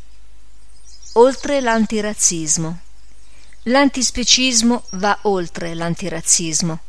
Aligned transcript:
Oltre 1.13 1.61
l'antirazzismo 1.61 2.79
L'antispecismo 3.63 4.83
va 4.91 5.17
oltre 5.23 5.73
l'antirazzismo. 5.73 6.79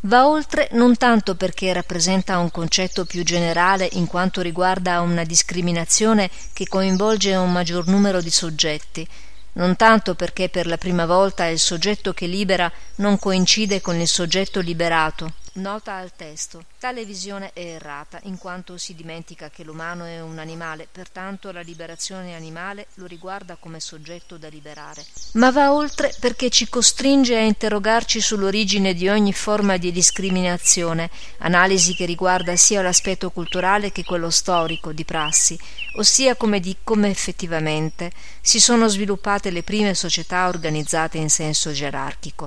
Va 0.00 0.28
oltre 0.28 0.68
non 0.72 0.96
tanto 0.96 1.34
perché 1.34 1.72
rappresenta 1.72 2.38
un 2.38 2.50
concetto 2.50 3.06
più 3.06 3.24
generale 3.24 3.88
in 3.92 4.06
quanto 4.06 4.40
riguarda 4.40 5.00
una 5.00 5.24
discriminazione 5.24 6.30
che 6.52 6.68
coinvolge 6.68 7.34
un 7.34 7.50
maggior 7.50 7.88
numero 7.88 8.20
di 8.20 8.30
soggetti, 8.30 9.08
non 9.56 9.76
tanto 9.76 10.14
perché 10.14 10.48
per 10.48 10.66
la 10.66 10.78
prima 10.78 11.06
volta 11.06 11.46
il 11.46 11.58
soggetto 11.58 12.12
che 12.12 12.26
libera 12.26 12.70
non 12.96 13.18
coincide 13.18 13.80
con 13.80 13.96
il 13.96 14.08
soggetto 14.08 14.60
liberato, 14.60 15.32
Nota 15.56 15.94
al 15.94 16.12
testo. 16.14 16.64
Tale 16.78 17.06
visione 17.06 17.50
è 17.54 17.60
errata, 17.60 18.20
in 18.24 18.36
quanto 18.36 18.76
si 18.76 18.94
dimentica 18.94 19.48
che 19.48 19.64
l'umano 19.64 20.04
è 20.04 20.20
un 20.20 20.38
animale, 20.38 20.86
pertanto 20.90 21.50
la 21.50 21.62
liberazione 21.62 22.34
animale 22.34 22.88
lo 22.94 23.06
riguarda 23.06 23.56
come 23.58 23.80
soggetto 23.80 24.36
da 24.36 24.48
liberare. 24.48 25.02
Ma 25.32 25.50
va 25.50 25.72
oltre 25.72 26.14
perché 26.20 26.50
ci 26.50 26.68
costringe 26.68 27.36
a 27.36 27.40
interrogarci 27.40 28.20
sull'origine 28.20 28.92
di 28.92 29.08
ogni 29.08 29.32
forma 29.32 29.78
di 29.78 29.92
discriminazione, 29.92 31.08
analisi 31.38 31.94
che 31.94 32.04
riguarda 32.04 32.54
sia 32.56 32.82
l'aspetto 32.82 33.30
culturale 33.30 33.92
che 33.92 34.04
quello 34.04 34.28
storico, 34.28 34.92
di 34.92 35.06
prassi, 35.06 35.58
ossia 35.94 36.36
come 36.36 36.60
di 36.60 36.76
come 36.84 37.08
effettivamente 37.08 38.12
si 38.42 38.60
sono 38.60 38.88
sviluppate 38.88 39.48
le 39.48 39.62
prime 39.62 39.94
società 39.94 40.48
organizzate 40.48 41.16
in 41.16 41.30
senso 41.30 41.72
gerarchico. 41.72 42.46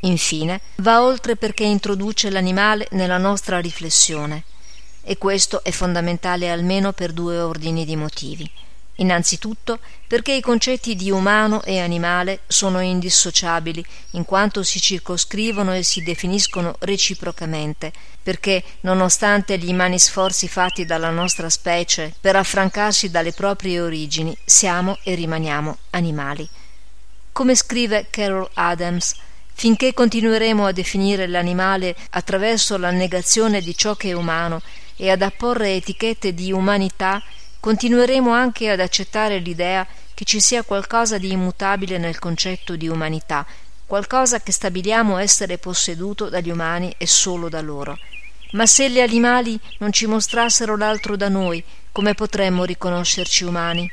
Infine, 0.00 0.60
va 0.76 1.02
oltre 1.02 1.36
perché 1.36 1.64
introduce 1.64 2.30
l'animale 2.30 2.86
nella 2.92 3.18
nostra 3.18 3.60
riflessione, 3.60 4.44
e 5.02 5.18
questo 5.18 5.64
è 5.64 5.70
fondamentale 5.70 6.50
almeno 6.50 6.92
per 6.92 7.12
due 7.12 7.40
ordini 7.40 7.84
di 7.84 7.96
motivi. 7.96 8.50
Innanzitutto 9.00 9.78
perché 10.08 10.32
i 10.32 10.40
concetti 10.40 10.96
di 10.96 11.10
umano 11.10 11.62
e 11.62 11.78
animale 11.78 12.40
sono 12.48 12.80
indissociabili, 12.80 13.84
in 14.12 14.24
quanto 14.24 14.64
si 14.64 14.80
circoscrivono 14.80 15.72
e 15.72 15.82
si 15.84 16.02
definiscono 16.02 16.74
reciprocamente, 16.80 17.92
perché, 18.22 18.62
nonostante 18.80 19.56
gli 19.56 19.68
immani 19.68 19.98
sforzi 19.98 20.48
fatti 20.48 20.84
dalla 20.84 21.10
nostra 21.10 21.48
specie 21.48 22.12
per 22.20 22.34
affrancarsi 22.34 23.10
dalle 23.10 23.32
proprie 23.32 23.80
origini, 23.80 24.36
siamo 24.44 24.98
e 25.04 25.14
rimaniamo 25.14 25.76
animali. 25.90 26.48
Come 27.30 27.54
scrive 27.54 28.08
Carol 28.10 28.48
Adams, 28.54 29.14
Finché 29.58 29.92
continueremo 29.92 30.66
a 30.66 30.70
definire 30.70 31.26
l'animale 31.26 31.96
attraverso 32.10 32.78
la 32.78 32.92
negazione 32.92 33.60
di 33.60 33.76
ciò 33.76 33.96
che 33.96 34.10
è 34.10 34.12
umano 34.12 34.62
e 34.94 35.10
ad 35.10 35.20
apporre 35.20 35.74
etichette 35.74 36.32
di 36.32 36.52
umanità, 36.52 37.20
continueremo 37.58 38.30
anche 38.30 38.70
ad 38.70 38.78
accettare 38.78 39.38
l'idea 39.38 39.84
che 40.14 40.24
ci 40.24 40.38
sia 40.38 40.62
qualcosa 40.62 41.18
di 41.18 41.32
immutabile 41.32 41.98
nel 41.98 42.20
concetto 42.20 42.76
di 42.76 42.86
umanità, 42.86 43.44
qualcosa 43.84 44.40
che 44.40 44.52
stabiliamo 44.52 45.18
essere 45.18 45.58
posseduto 45.58 46.28
dagli 46.28 46.50
umani 46.50 46.94
e 46.96 47.08
solo 47.08 47.48
da 47.48 47.60
loro. 47.60 47.98
Ma 48.52 48.64
se 48.64 48.88
gli 48.88 49.00
animali 49.00 49.58
non 49.78 49.92
ci 49.92 50.06
mostrassero 50.06 50.76
l'altro 50.76 51.16
da 51.16 51.28
noi, 51.28 51.64
come 51.90 52.14
potremmo 52.14 52.62
riconoscerci 52.62 53.42
umani? 53.42 53.90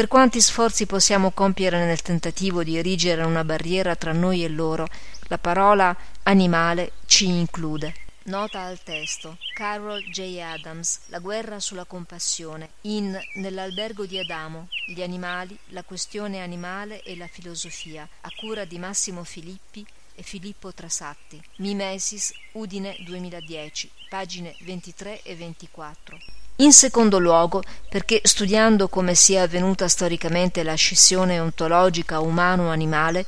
Per 0.00 0.08
quanti 0.08 0.40
sforzi 0.40 0.86
possiamo 0.86 1.30
compiere 1.30 1.84
nel 1.84 2.00
tentativo 2.00 2.64
di 2.64 2.78
erigere 2.78 3.22
una 3.22 3.44
barriera 3.44 3.96
tra 3.96 4.12
noi 4.12 4.42
e 4.42 4.48
loro, 4.48 4.86
la 5.24 5.36
parola 5.36 5.94
animale 6.22 6.92
ci 7.04 7.26
include. 7.26 7.92
Nota 8.22 8.62
al 8.62 8.82
testo. 8.82 9.36
Carol 9.52 10.02
J. 10.04 10.38
Adams, 10.38 11.00
La 11.08 11.18
guerra 11.18 11.60
sulla 11.60 11.84
compassione. 11.84 12.70
In 12.82 13.14
Nell'albergo 13.34 14.06
di 14.06 14.18
Adamo, 14.18 14.68
Gli 14.86 15.02
animali, 15.02 15.54
la 15.66 15.82
questione 15.82 16.40
animale 16.40 17.02
e 17.02 17.14
la 17.14 17.26
filosofia, 17.26 18.08
a 18.22 18.30
cura 18.34 18.64
di 18.64 18.78
Massimo 18.78 19.22
Filippi 19.22 19.84
e 20.14 20.22
Filippo 20.22 20.72
Trasatti. 20.72 21.38
Mimesis, 21.56 22.32
Udine 22.52 22.96
2010, 23.00 23.90
pagine 24.08 24.56
23 24.62 25.20
e 25.24 25.36
24. 25.36 26.18
In 26.60 26.74
secondo 26.74 27.18
luogo, 27.18 27.62
perché 27.88 28.20
studiando 28.22 28.88
come 28.88 29.14
sia 29.14 29.42
avvenuta 29.42 29.88
storicamente 29.88 30.62
la 30.62 30.74
scissione 30.74 31.40
ontologica 31.40 32.20
umano-animale, 32.20 33.24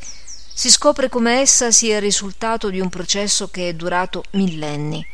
si 0.54 0.68
scopre 0.68 1.08
come 1.08 1.40
essa 1.40 1.70
sia 1.70 1.96
il 1.96 2.02
risultato 2.02 2.68
di 2.68 2.78
un 2.78 2.90
processo 2.90 3.48
che 3.48 3.70
è 3.70 3.72
durato 3.72 4.22
millenni. 4.32 5.04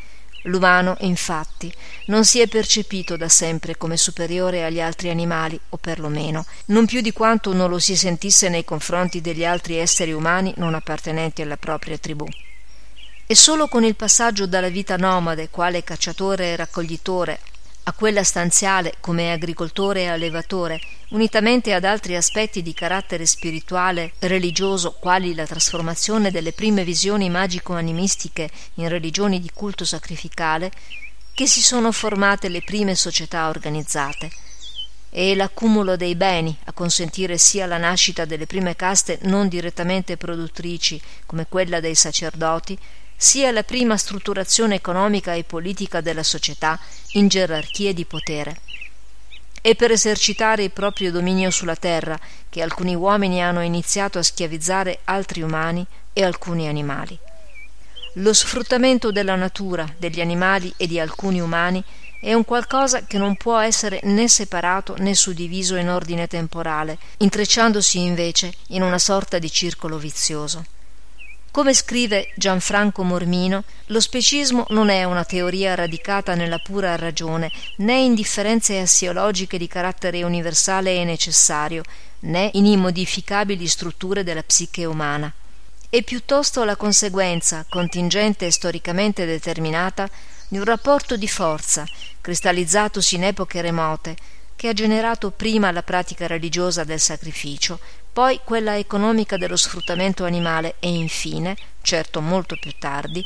L'umano, 0.43 0.97
infatti, 1.01 1.73
non 2.07 2.25
si 2.25 2.41
è 2.41 2.49
percepito 2.49 3.17
da 3.17 3.29
sempre 3.29 3.77
come 3.77 3.97
superiore 3.97 4.65
agli 4.65 4.81
altri 4.81 5.11
animali, 5.11 5.59
o 5.69 5.77
perlomeno, 5.77 6.45
non 6.67 6.87
più 6.87 7.01
di 7.01 7.13
quanto 7.13 7.53
non 7.53 7.71
lo 7.71 7.79
si 7.79 7.95
sentisse 7.95 8.49
nei 8.49 8.65
confronti 8.65 9.21
degli 9.21 9.45
altri 9.45 9.77
esseri 9.77 10.11
umani 10.11 10.53
non 10.57 10.75
appartenenti 10.75 11.43
alla 11.43 11.57
propria 11.57 11.97
tribù. 11.99 12.27
E 13.29 13.35
solo 13.37 13.69
con 13.69 13.85
il 13.85 13.95
passaggio 13.95 14.47
dalla 14.49 14.71
vita 14.71 14.97
nomade, 14.97 15.51
quale 15.51 15.85
cacciatore 15.85 16.47
e 16.47 16.57
raccoglitore, 16.57 17.39
a 17.89 17.93
quella 17.95 18.23
stanziale 18.23 18.97
come 19.01 19.33
agricoltore 19.33 20.03
e 20.03 20.09
allevatore, 20.09 20.79
unitamente 21.09 21.73
ad 21.73 21.85
altri 21.85 22.17
aspetti 22.17 22.61
di 22.61 22.75
carattere 22.75 23.25
spirituale 23.25 24.13
religioso, 24.19 24.93
quali 24.93 25.35
la 25.35 25.47
trasformazione 25.47 26.31
delle 26.31 26.53
prime 26.53 26.85
visioni 26.85 27.31
magico-animistiche 27.31 28.51
in 28.75 28.89
religioni 28.89 29.41
di 29.41 29.51
culto 29.55 29.87
sacrificale, 29.87 30.71
che 31.33 31.47
si 31.47 31.63
sono 31.63 31.91
formate 31.91 32.51
le 32.51 32.61
prime 32.61 32.95
società 32.95 33.49
organizzate 33.49 34.31
e 35.09 35.35
l'accumulo 35.35 35.97
dei 35.97 36.15
beni 36.15 36.55
a 36.65 36.73
consentire 36.75 37.39
sia 37.39 37.65
la 37.65 37.79
nascita 37.79 38.27
delle 38.27 38.45
prime 38.45 38.77
caste 38.77 39.19
non 39.23 39.49
direttamente 39.49 40.19
produttrici 40.19 41.01
come 41.25 41.47
quella 41.49 41.81
dei 41.81 41.95
sacerdoti 41.95 42.79
sia 43.21 43.51
la 43.51 43.65
prima 43.65 43.97
strutturazione 43.97 44.77
economica 44.77 45.35
e 45.35 45.43
politica 45.43 46.01
della 46.01 46.23
società 46.23 46.79
in 47.15 47.27
gerarchie 47.27 47.93
di 47.93 48.05
potere. 48.05 48.61
È 49.61 49.75
per 49.75 49.91
esercitare 49.91 50.63
il 50.63 50.71
proprio 50.71 51.11
dominio 51.11 51.51
sulla 51.51 51.75
terra 51.75 52.17
che 52.49 52.63
alcuni 52.63 52.95
uomini 52.95 53.43
hanno 53.43 53.61
iniziato 53.61 54.19
a 54.19 54.23
schiavizzare 54.23 55.01
altri 55.05 55.43
umani 55.43 55.85
e 56.13 56.23
alcuni 56.23 56.69
animali. 56.69 57.19
Lo 58.15 58.33
sfruttamento 58.33 59.11
della 59.11 59.35
natura, 59.35 59.85
degli 59.99 60.21
animali 60.21 60.73
e 60.77 60.87
di 60.87 61.01
alcuni 61.01 61.41
umani 61.41 61.83
è 62.21 62.33
un 62.35 62.45
qualcosa 62.45 63.05
che 63.05 63.19
non 63.19 63.37
può 63.37 63.59
essere 63.59 63.99
né 64.05 64.29
separato 64.29 64.95
né 64.99 65.15
suddiviso 65.15 65.75
in 65.75 65.89
ordine 65.89 66.29
temporale, 66.29 66.99
intrecciandosi 67.19 67.99
invece 67.99 68.53
in 68.69 68.83
una 68.83 68.99
sorta 68.99 69.41
di 69.41 69.51
circolo 69.51 69.99
vizioso. 69.99 70.65
Come 71.51 71.73
scrive 71.73 72.31
Gianfranco 72.37 73.03
Mormino, 73.03 73.65
lo 73.87 74.01
specismo 74.01 74.67
non 74.69 74.91
è 74.91 75.05
una 75.05 75.25
teoria 75.25 75.75
radicata 75.75 76.35
nella 76.35 76.59
pura 76.59 76.95
ragione, 76.95 77.51
né 77.77 77.99
in 77.99 78.15
differenze 78.15 78.79
assiologiche 78.79 79.57
di 79.57 79.67
carattere 79.67 80.23
universale 80.23 80.95
e 80.95 81.05
necessario, 81.05 81.83
né 82.21 82.51
in 82.53 82.67
immodificabili 82.67 83.67
strutture 83.67 84.23
della 84.23 84.43
psiche 84.43 84.85
umana. 84.85 85.33
È 85.89 86.03
piuttosto 86.03 86.65
la 86.65 86.77
conseguenza, 86.77 87.65
contingente 87.67 88.47
e 88.47 88.53
storicamente 88.53 89.25
determinata, 89.25 90.09
di 90.49 90.59
un 90.59 90.65
rapporto 90.65 91.17
di 91.17 91.29
forza, 91.29 91.85
cristallizzatosi 92.21 93.15
in 93.17 93.25
epoche 93.25 93.63
remote, 93.63 94.15
che 94.55 94.69
ha 94.69 94.73
generato 94.73 95.31
prima 95.31 95.73
la 95.73 95.83
pratica 95.83 96.27
religiosa 96.27 96.85
del 96.85 97.01
sacrificio, 97.01 97.79
poi 98.19 98.41
quella 98.43 98.77
economica 98.77 99.37
dello 99.37 99.55
sfruttamento 99.55 100.25
animale 100.25 100.75
e 100.81 100.89
infine, 100.89 101.57
certo 101.83 102.21
molto 102.21 102.57
più 102.61 102.75
tardi, 102.77 103.25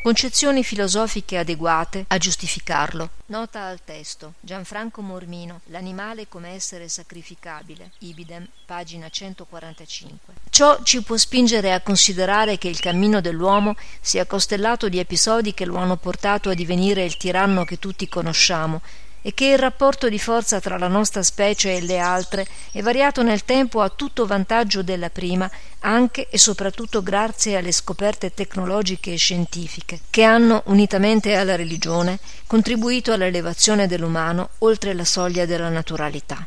concezioni 0.00 0.62
filosofiche 0.62 1.38
adeguate 1.38 2.04
a 2.06 2.18
giustificarlo. 2.18 3.10
Nota 3.26 3.64
al 3.64 3.80
testo. 3.82 4.34
Gianfranco 4.38 5.02
Mormino, 5.02 5.62
L'animale 5.70 6.28
come 6.28 6.50
essere 6.50 6.88
sacrificabile. 6.88 7.90
Ibidem, 7.98 8.46
pagina 8.64 9.08
145. 9.08 10.34
Ciò 10.50 10.84
ci 10.84 11.02
può 11.02 11.16
spingere 11.16 11.72
a 11.72 11.80
considerare 11.80 12.58
che 12.58 12.68
il 12.68 12.78
cammino 12.78 13.20
dell'uomo 13.20 13.74
sia 14.00 14.24
costellato 14.24 14.88
di 14.88 15.00
episodi 15.00 15.52
che 15.52 15.64
lo 15.64 15.78
hanno 15.78 15.96
portato 15.96 16.48
a 16.48 16.54
divenire 16.54 17.02
il 17.02 17.16
tiranno 17.16 17.64
che 17.64 17.80
tutti 17.80 18.08
conosciamo 18.08 18.82
e 19.22 19.34
che 19.34 19.46
il 19.46 19.58
rapporto 19.58 20.08
di 20.08 20.18
forza 20.18 20.60
tra 20.60 20.78
la 20.78 20.88
nostra 20.88 21.22
specie 21.22 21.76
e 21.76 21.80
le 21.80 21.98
altre 21.98 22.46
è 22.72 22.82
variato 22.82 23.22
nel 23.22 23.44
tempo 23.44 23.80
a 23.80 23.88
tutto 23.88 24.26
vantaggio 24.26 24.82
della 24.82 25.10
prima, 25.10 25.50
anche 25.80 26.28
e 26.28 26.38
soprattutto 26.38 27.02
grazie 27.02 27.56
alle 27.56 27.72
scoperte 27.72 28.32
tecnologiche 28.32 29.12
e 29.12 29.16
scientifiche, 29.16 30.00
che 30.10 30.22
hanno, 30.22 30.62
unitamente 30.66 31.34
alla 31.34 31.56
religione, 31.56 32.18
contribuito 32.46 33.12
all'elevazione 33.12 33.86
dell'umano 33.86 34.50
oltre 34.58 34.94
la 34.94 35.04
soglia 35.04 35.46
della 35.46 35.68
naturalità. 35.68 36.46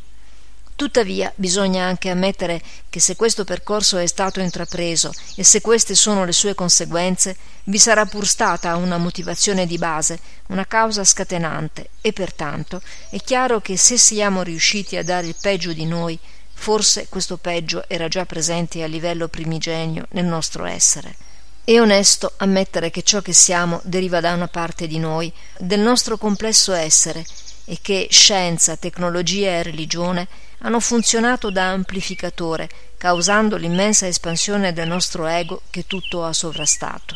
Tuttavia 0.81 1.31
bisogna 1.35 1.85
anche 1.85 2.09
ammettere 2.09 2.59
che 2.89 2.99
se 2.99 3.15
questo 3.15 3.43
percorso 3.43 3.99
è 3.99 4.07
stato 4.07 4.39
intrapreso 4.39 5.13
e 5.35 5.43
se 5.43 5.61
queste 5.61 5.93
sono 5.93 6.25
le 6.25 6.31
sue 6.31 6.55
conseguenze, 6.55 7.37
vi 7.65 7.77
sarà 7.77 8.07
pur 8.07 8.25
stata 8.25 8.75
una 8.77 8.97
motivazione 8.97 9.67
di 9.67 9.77
base, 9.77 10.19
una 10.47 10.65
causa 10.65 11.03
scatenante 11.03 11.89
e 12.01 12.13
pertanto 12.13 12.81
è 13.11 13.19
chiaro 13.19 13.61
che 13.61 13.77
se 13.77 13.95
siamo 13.95 14.41
riusciti 14.41 14.97
a 14.97 15.03
dare 15.03 15.27
il 15.27 15.35
peggio 15.39 15.71
di 15.71 15.85
noi, 15.85 16.17
forse 16.51 17.05
questo 17.09 17.37
peggio 17.37 17.83
era 17.87 18.07
già 18.07 18.25
presente 18.25 18.81
a 18.81 18.87
livello 18.87 19.27
primigenio 19.27 20.07
nel 20.13 20.25
nostro 20.25 20.65
essere. 20.65 21.15
È 21.63 21.79
onesto 21.79 22.33
ammettere 22.37 22.89
che 22.89 23.03
ciò 23.03 23.21
che 23.21 23.33
siamo 23.33 23.81
deriva 23.83 24.19
da 24.19 24.33
una 24.33 24.47
parte 24.47 24.87
di 24.87 24.97
noi, 24.97 25.31
del 25.59 25.79
nostro 25.79 26.17
complesso 26.17 26.73
essere, 26.73 27.23
e 27.71 27.77
che 27.81 28.09
scienza, 28.11 28.75
tecnologia 28.75 29.51
e 29.51 29.63
religione 29.63 30.27
hanno 30.57 30.81
funzionato 30.81 31.49
da 31.49 31.69
amplificatore, 31.69 32.69
causando 32.97 33.55
l'immensa 33.55 34.07
espansione 34.07 34.73
del 34.73 34.89
nostro 34.89 35.25
ego 35.25 35.61
che 35.69 35.87
tutto 35.87 36.25
ha 36.25 36.33
sovrastato. 36.33 37.15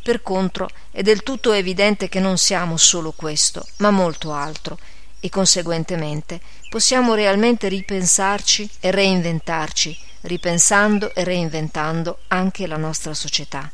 Per 0.00 0.22
contro, 0.22 0.70
è 0.92 1.02
del 1.02 1.24
tutto 1.24 1.50
evidente 1.50 2.08
che 2.08 2.20
non 2.20 2.38
siamo 2.38 2.76
solo 2.76 3.10
questo, 3.10 3.66
ma 3.78 3.90
molto 3.90 4.32
altro, 4.32 4.78
e 5.18 5.28
conseguentemente 5.30 6.40
possiamo 6.70 7.14
realmente 7.14 7.66
ripensarci 7.66 8.70
e 8.78 8.92
reinventarci, 8.92 9.98
ripensando 10.20 11.12
e 11.12 11.24
reinventando 11.24 12.18
anche 12.28 12.68
la 12.68 12.76
nostra 12.76 13.14
società. 13.14 13.68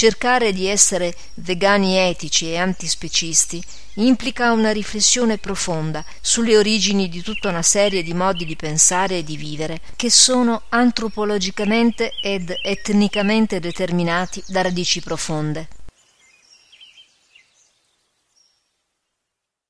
Cercare 0.00 0.54
di 0.54 0.66
essere 0.66 1.14
vegani 1.34 1.98
etici 1.98 2.50
e 2.50 2.56
antispecisti 2.56 3.62
implica 3.96 4.50
una 4.50 4.72
riflessione 4.72 5.36
profonda 5.36 6.02
sulle 6.22 6.56
origini 6.56 7.10
di 7.10 7.20
tutta 7.20 7.50
una 7.50 7.60
serie 7.60 8.02
di 8.02 8.14
modi 8.14 8.46
di 8.46 8.56
pensare 8.56 9.18
e 9.18 9.24
di 9.24 9.36
vivere 9.36 9.78
che 9.96 10.08
sono 10.08 10.62
antropologicamente 10.70 12.12
ed 12.22 12.50
etnicamente 12.62 13.60
determinati 13.60 14.42
da 14.46 14.62
radici 14.62 15.02
profonde. 15.02 15.68